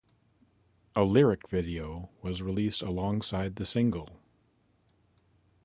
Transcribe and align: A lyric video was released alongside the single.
A 0.95 1.03
lyric 1.03 1.47
video 1.47 2.09
was 2.23 2.41
released 2.41 2.81
alongside 2.81 3.57
the 3.57 3.67
single. 3.67 4.09